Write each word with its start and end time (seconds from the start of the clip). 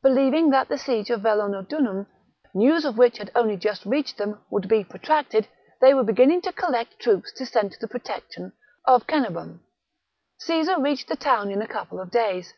Believing 0.00 0.50
that 0.50 0.68
the 0.68 0.78
siege 0.78 1.10
of 1.10 1.22
Vellaunodunum, 1.22 2.06
news 2.54 2.84
of 2.84 2.96
which 2.96 3.18
had 3.18 3.32
only 3.34 3.56
just 3.56 3.84
reached 3.84 4.16
them, 4.16 4.40
would 4.48 4.68
be 4.68 4.84
protracted, 4.84 5.48
they 5.80 5.92
were 5.92 6.04
beginning 6.04 6.40
to 6.42 6.52
collect 6.52 7.00
troops 7.00 7.32
to 7.32 7.44
send 7.44 7.72
to 7.72 7.80
the 7.84 7.88
protec 7.88 8.30
tion 8.30 8.52
of 8.84 9.08
Cenabum. 9.08 9.58
Caesar 10.38 10.78
reached 10.80 11.08
the 11.08 11.16
town 11.16 11.50
in 11.50 11.60
a 11.60 11.66
couple 11.66 11.98
of 11.98 12.12
days. 12.12 12.54